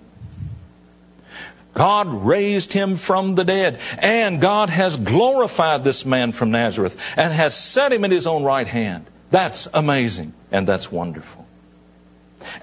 [1.73, 7.31] God raised him from the dead, and God has glorified this man from Nazareth and
[7.31, 9.05] has set him in his own right hand.
[9.29, 11.45] That's amazing, and that's wonderful.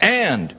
[0.00, 0.54] And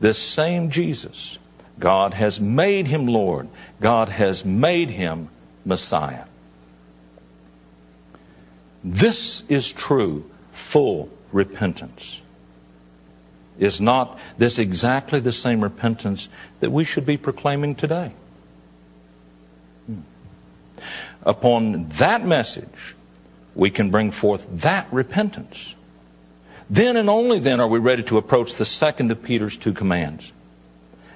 [0.00, 1.38] this same Jesus,
[1.78, 3.48] God has made him Lord.
[3.80, 5.28] God has made him
[5.64, 6.24] Messiah.
[8.82, 12.20] This is true, full repentance.
[13.58, 16.28] Is not this exactly the same repentance
[16.60, 18.12] that we should be proclaiming today?
[19.86, 20.00] Hmm.
[21.22, 22.96] Upon that message,
[23.54, 25.74] we can bring forth that repentance.
[26.70, 30.32] Then and only then are we ready to approach the second of Peter's two commands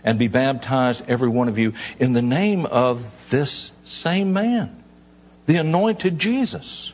[0.03, 4.83] and be baptized, every one of you, in the name of this same man,
[5.47, 6.93] the anointed Jesus.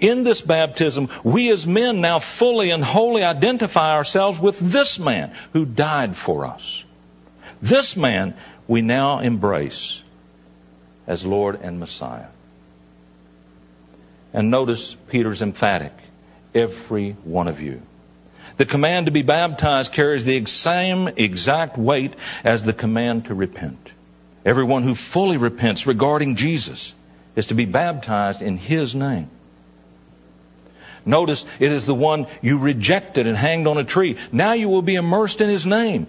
[0.00, 5.34] In this baptism, we as men now fully and wholly identify ourselves with this man
[5.52, 6.84] who died for us.
[7.60, 8.34] This man
[8.68, 10.00] we now embrace
[11.08, 12.28] as Lord and Messiah.
[14.32, 15.92] And notice Peter's emphatic
[16.54, 17.82] every one of you.
[18.56, 23.90] The command to be baptized carries the same exact weight as the command to repent.
[24.44, 26.94] Everyone who fully repents regarding Jesus
[27.34, 29.28] is to be baptized in His name.
[31.06, 34.16] Notice it is the one you rejected and hanged on a tree.
[34.32, 36.06] Now you will be immersed in His name.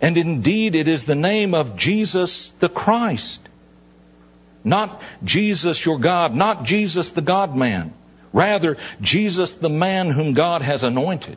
[0.00, 3.40] And indeed, it is the name of Jesus the Christ.
[4.64, 7.92] Not Jesus your God, not Jesus the God man.
[8.32, 11.36] Rather, Jesus, the man whom God has anointed.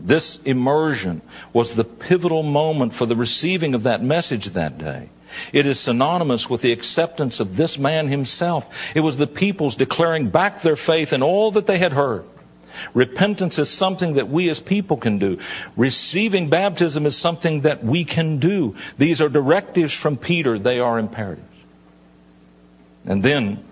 [0.00, 1.22] This immersion
[1.52, 5.08] was the pivotal moment for the receiving of that message that day.
[5.52, 8.92] It is synonymous with the acceptance of this man himself.
[8.94, 12.24] It was the people's declaring back their faith in all that they had heard.
[12.92, 15.38] Repentance is something that we as people can do.
[15.76, 18.76] Receiving baptism is something that we can do.
[18.98, 20.58] These are directives from Peter.
[20.58, 21.46] They are imperatives.
[23.06, 23.64] And then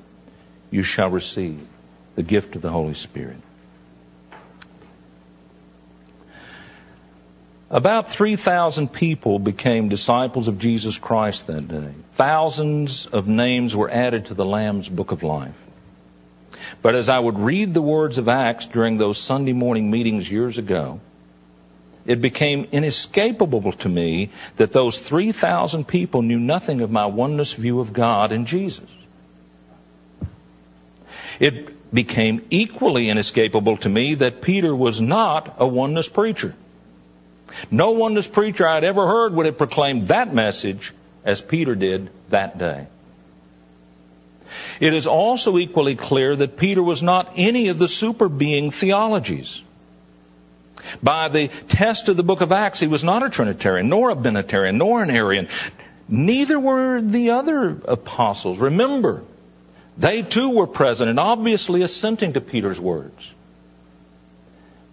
[0.73, 1.65] you shall receive
[2.17, 3.37] the gift of the Holy Spirit.
[7.71, 11.93] About 3,000 people became disciples of Jesus Christ that day.
[12.15, 15.55] Thousands of names were added to the Lamb's Book of Life.
[16.83, 20.59] But as I would read the words of Acts during those Sunday morning meetings years
[20.59, 21.01] ago,
[22.05, 27.81] it became inescapable to me that those 3,000 people knew nothing of my oneness view
[27.81, 28.89] of God and Jesus.
[31.43, 36.55] It became equally inescapable to me that Peter was not a oneness preacher.
[37.69, 40.93] No oneness preacher I'd ever heard would have proclaimed that message
[41.25, 42.87] as Peter did that day.
[44.79, 49.63] It is also equally clear that Peter was not any of the super being theologies.
[51.03, 54.15] By the test of the book of Acts, he was not a Trinitarian, nor a
[54.15, 55.49] Binitarian, nor an Arian.
[56.09, 58.59] Neither were the other apostles.
[58.59, 59.25] Remember,
[59.97, 63.31] they too were present and obviously assenting to Peter's words.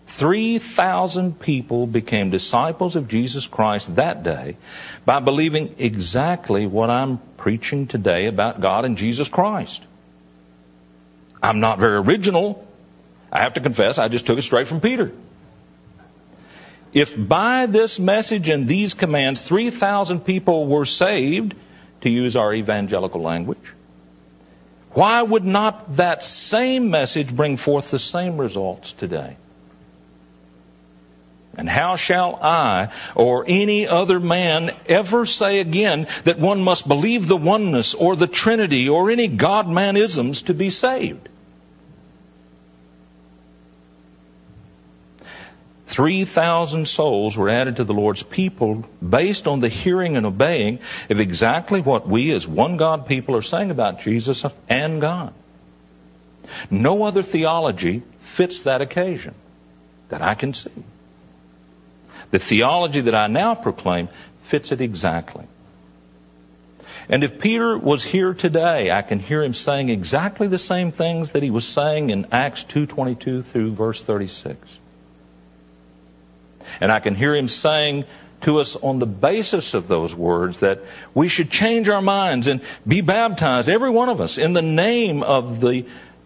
[0.07, 4.57] 3,000 people became disciples of Jesus Christ that day
[5.05, 9.83] by believing exactly what I'm preaching today about God and Jesus Christ.
[11.41, 12.67] I'm not very original.
[13.31, 15.11] I have to confess, I just took it straight from Peter.
[16.91, 21.53] If by this message and these commands 3,000 people were saved,
[22.01, 23.73] to use our evangelical language,
[24.99, 29.37] why would not that same message bring forth the same results today?
[31.57, 37.29] And how shall I or any other man ever say again that one must believe
[37.29, 41.29] the oneness or the Trinity or any God manisms to be saved?
[45.89, 50.79] 3,000 souls were added to the Lord's people based on the hearing and obeying
[51.09, 55.33] of exactly what we as one God people are saying about Jesus and God.
[56.69, 59.33] No other theology fits that occasion
[60.09, 60.83] that I can see.
[62.29, 64.09] The theology that I now proclaim
[64.43, 65.45] fits it exactly.
[67.09, 71.31] And if Peter was here today, I can hear him saying exactly the same things
[71.31, 74.59] that he was saying in Acts 2:22 through verse 36.
[76.81, 78.05] And I can hear him saying
[78.41, 80.79] to us on the basis of those words that
[81.13, 85.23] we should change our minds and be baptized, every one of us, in the name
[85.23, 85.85] of the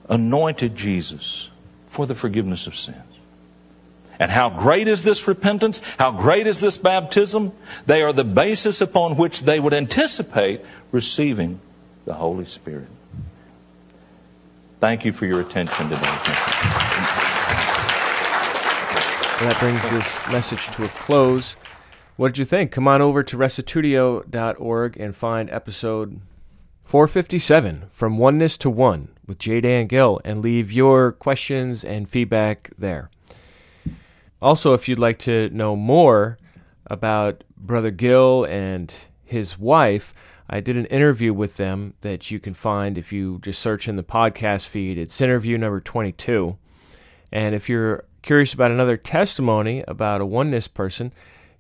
[0.10, 1.50] anointed Jesus
[1.90, 2.98] for the forgiveness of sins.
[4.20, 5.82] And how great is this repentance?
[5.98, 7.52] How great is this baptism?
[7.88, 11.60] They are the basis upon which they would anticipate receiving
[12.06, 12.88] the Holy Spirit.
[14.80, 17.23] Thank you for your attention today.
[19.44, 21.58] That brings this message to a close.
[22.16, 22.72] What did you think?
[22.72, 26.22] Come on over to restitutio.org and find episode
[26.84, 29.60] 457 From Oneness to One with J.
[29.60, 33.10] Dan Gill and leave your questions and feedback there.
[34.42, 36.38] Also, if you'd like to know more
[36.88, 40.14] about Brother Gill and his wife,
[40.50, 43.98] I did an interview with them that you can find if you just search in
[43.98, 44.98] the podcast feed.
[44.98, 46.58] It's interview number 22.
[47.32, 51.14] And if you're curious about another testimony about a oneness person,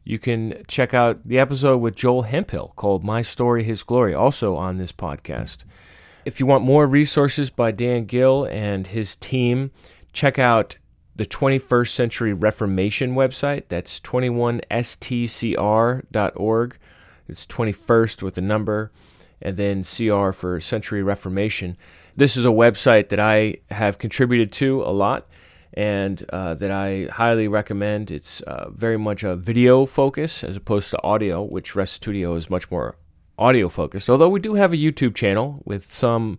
[0.03, 4.55] you can check out the episode with Joel Hemphill called My Story, His Glory, also
[4.55, 5.63] on this podcast.
[6.25, 9.71] If you want more resources by Dan Gill and his team,
[10.13, 10.77] check out
[11.15, 13.63] the 21st Century Reformation website.
[13.67, 16.77] That's 21stcr.org.
[17.27, 18.91] It's 21st with a number,
[19.41, 21.77] and then CR for Century Reformation.
[22.15, 25.27] This is a website that I have contributed to a lot
[25.73, 28.11] and uh, that I highly recommend.
[28.11, 32.69] It's uh, very much a video focus as opposed to audio, which Restitutio is much
[32.69, 32.95] more
[33.37, 34.09] audio focused.
[34.09, 36.37] Although we do have a YouTube channel with some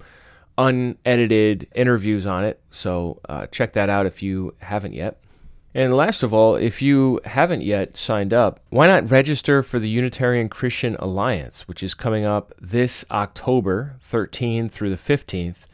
[0.57, 5.21] unedited interviews on it, so uh, check that out if you haven't yet.
[5.77, 9.89] And last of all, if you haven't yet signed up, why not register for the
[9.89, 15.67] Unitarian Christian Alliance, which is coming up this October 13th through the 15th?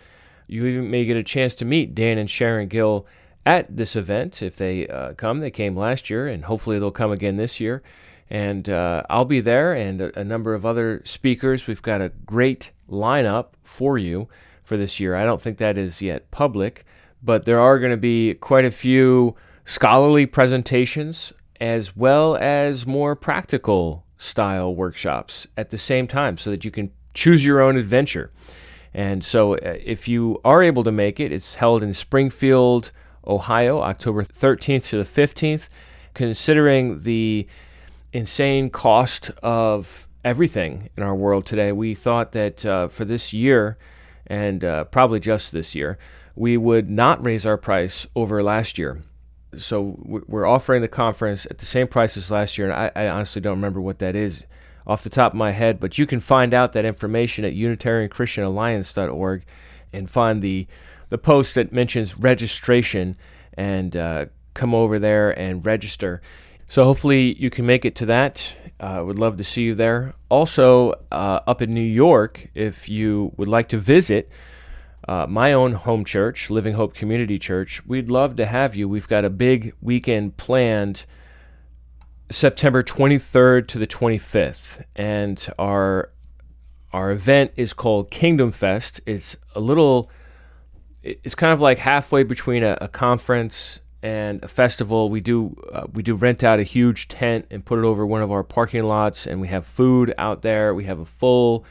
[0.47, 3.07] You even may get a chance to meet Dan and Sharon Gill
[3.47, 5.41] at this event if they uh, come.
[5.41, 7.83] They came last year, and hopefully they'll come again this year.
[8.29, 11.67] And uh, I'll be there, and a, a number of other speakers.
[11.67, 14.29] We've got a great lineup for you
[14.63, 15.17] for this year.
[15.17, 16.85] I don't think that is yet public,
[17.23, 19.35] but there are going to be quite a few
[19.65, 26.65] scholarly presentations as well as more practical style workshops at the same time so that
[26.65, 28.31] you can choose your own adventure.
[28.93, 32.91] And so, uh, if you are able to make it, it's held in Springfield,
[33.31, 35.69] Ohio, October 13th to the 15th.
[36.13, 37.47] Considering the
[38.13, 43.79] insane cost of everything in our world today, we thought that uh, for this year,
[44.27, 45.99] and uh, probably just this year,
[46.35, 49.01] we would not raise our price over last year
[49.57, 53.09] so we're offering the conference at the same price as last year, and I, I,
[53.09, 54.47] honestly don't remember what that is
[54.87, 59.43] off the top of my head, but you can find out that information at UnitarianChristianAlliance.org
[59.93, 60.67] and find the
[61.11, 63.17] the post that mentions registration
[63.55, 66.23] and uh, come over there and register.
[66.67, 68.57] So hopefully you can make it to that.
[68.79, 70.15] I uh, would love to see you there.
[70.29, 74.31] Also, uh, up in New York, if you would like to visit
[75.07, 78.89] uh, my own home church, Living Hope Community Church, we'd love to have you.
[78.89, 81.05] We've got a big weekend planned
[82.31, 86.11] September 23rd to the 25th, and our
[86.93, 89.01] our event is called Kingdom Fest.
[89.07, 90.11] It's a little,
[91.03, 95.09] it's kind of like halfway between a, a conference and a festival.
[95.09, 98.23] We do uh, we do rent out a huge tent and put it over one
[98.23, 100.75] of our parking lots, and we have food out there.
[100.75, 101.65] We have a full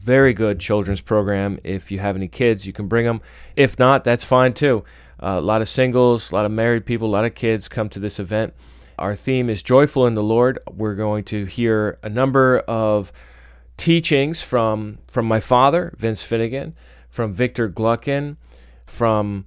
[0.00, 1.58] very good children's program.
[1.64, 3.20] If you have any kids, you can bring them.
[3.54, 4.84] If not, that's fine too.
[5.22, 7.88] Uh, a lot of singles, a lot of married people, a lot of kids come
[7.90, 8.54] to this event.
[8.98, 10.58] Our theme is Joyful in the Lord.
[10.70, 13.12] We're going to hear a number of
[13.76, 16.74] teachings from, from my father, Vince Finnegan,
[17.10, 18.36] from Victor Gluckin,
[18.86, 19.46] from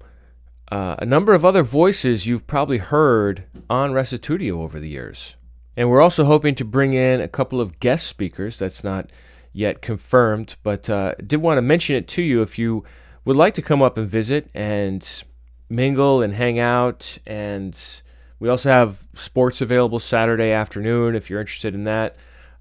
[0.72, 5.36] uh, a number of other voices you've probably heard on Restitutio over the years.
[5.76, 8.60] And we're also hoping to bring in a couple of guest speakers.
[8.60, 9.10] That's not
[9.54, 12.84] yet confirmed, but uh, did want to mention it to you if you
[13.26, 15.24] would like to come up and visit and
[15.70, 17.18] mingle and hang out.
[17.26, 17.80] And
[18.40, 22.16] we also have sports available Saturday afternoon if you're interested in that.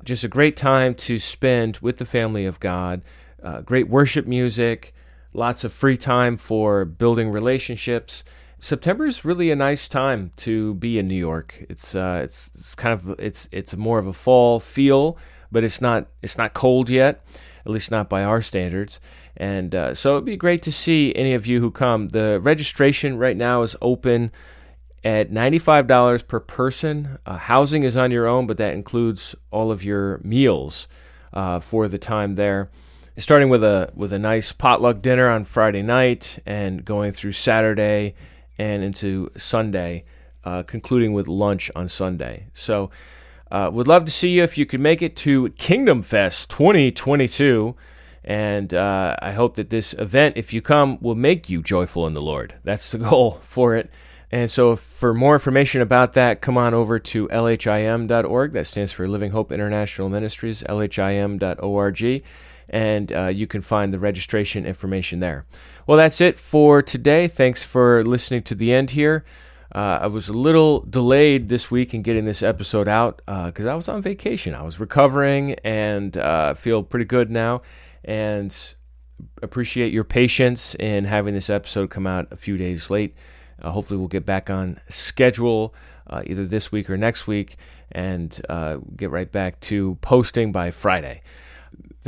[0.04, 3.02] Just a great time to spend with the family of God.
[3.42, 4.94] Uh, great worship music,
[5.32, 8.24] lots of free time for building relationships.
[8.58, 11.64] September is really a nice time to be in New York.
[11.68, 15.18] It's uh, it's it's kind of it's it's more of a fall feel
[15.50, 17.24] but it's not it's not cold yet,
[17.60, 19.00] at least not by our standards.
[19.36, 22.08] And uh, so it'd be great to see any of you who come.
[22.08, 24.32] The registration right now is open
[25.04, 27.18] at $95 per person.
[27.24, 30.88] Uh, housing is on your own, but that includes all of your meals
[31.32, 32.68] uh, for the time there.
[33.18, 38.14] Starting with a with a nice potluck dinner on Friday night and going through Saturday
[38.56, 40.04] and into Sunday,
[40.44, 42.46] uh, concluding with lunch on Sunday.
[42.54, 42.90] So,
[43.50, 47.74] uh, would love to see you if you could make it to Kingdom Fest 2022.
[48.22, 52.14] And uh, I hope that this event, if you come, will make you joyful in
[52.14, 52.54] the Lord.
[52.62, 53.90] That's the goal for it.
[54.30, 58.52] And so, for more information about that, come on over to lhim.org.
[58.52, 62.22] That stands for Living Hope International Ministries, lhim.org.
[62.70, 65.46] And uh, you can find the registration information there.
[65.86, 67.26] Well, that's it for today.
[67.28, 69.24] Thanks for listening to the end here.
[69.74, 73.72] Uh, I was a little delayed this week in getting this episode out because uh,
[73.72, 74.54] I was on vacation.
[74.54, 77.62] I was recovering and uh, feel pretty good now
[78.04, 78.56] and
[79.42, 83.14] appreciate your patience in having this episode come out a few days late.
[83.60, 85.74] Uh, hopefully, we'll get back on schedule
[86.06, 87.56] uh, either this week or next week
[87.92, 91.20] and uh, get right back to posting by Friday.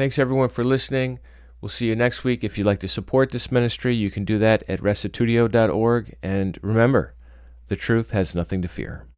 [0.01, 1.19] Thanks everyone for listening.
[1.61, 2.43] We'll see you next week.
[2.43, 6.15] If you'd like to support this ministry, you can do that at restitutio.org.
[6.23, 7.15] And remember,
[7.67, 9.10] the truth has nothing to fear.